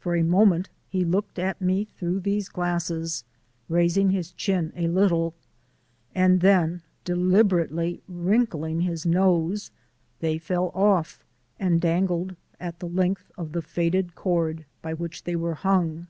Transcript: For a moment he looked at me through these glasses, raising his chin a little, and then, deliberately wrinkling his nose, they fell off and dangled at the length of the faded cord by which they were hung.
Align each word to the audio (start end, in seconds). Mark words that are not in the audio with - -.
For 0.00 0.16
a 0.16 0.22
moment 0.22 0.70
he 0.88 1.04
looked 1.04 1.38
at 1.38 1.60
me 1.60 1.84
through 1.84 2.20
these 2.20 2.48
glasses, 2.48 3.24
raising 3.68 4.08
his 4.08 4.32
chin 4.32 4.72
a 4.74 4.88
little, 4.88 5.34
and 6.14 6.40
then, 6.40 6.80
deliberately 7.04 8.00
wrinkling 8.08 8.80
his 8.80 9.04
nose, 9.04 9.70
they 10.20 10.38
fell 10.38 10.70
off 10.72 11.22
and 11.60 11.82
dangled 11.82 12.34
at 12.58 12.78
the 12.78 12.88
length 12.88 13.30
of 13.36 13.52
the 13.52 13.60
faded 13.60 14.14
cord 14.14 14.64
by 14.80 14.94
which 14.94 15.24
they 15.24 15.36
were 15.36 15.52
hung. 15.56 16.06